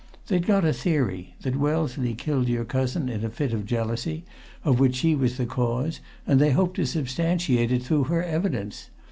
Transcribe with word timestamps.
They'd 0.29 0.47
got 0.47 0.65
a 0.65 0.73
theory 0.73 1.35
that 1.41 1.55
Wellesley 1.59 2.15
killed 2.15 2.49
your 2.49 2.65
cousin 2.65 3.07
in 3.07 3.23
a 3.23 3.29
fit 3.29 3.53
of 3.53 3.67
jealousy, 3.67 4.25
of 4.63 4.79
which 4.79 4.95
she 4.95 5.13
was 5.13 5.37
the 5.37 5.45
cause, 5.45 5.99
and 6.25 6.41
they 6.41 6.49
hoped 6.53 6.77
to 6.77 6.87
substantiate 6.87 7.71
it 7.71 7.83
through 7.83 8.05
her 8.05 8.23
evidence. 8.23 8.89